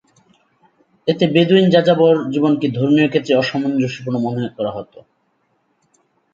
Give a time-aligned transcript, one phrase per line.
[1.07, 4.93] এতে বেদুইন যাযাবর জীবনকে ধর্মীয় ক্ষেত্রে অসামঞ্জস্যপূর্ণ মনে করা হত।